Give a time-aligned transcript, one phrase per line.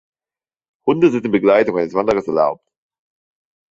[0.87, 2.67] Hunde sind in Begleitung eines Wanderers erlaubt.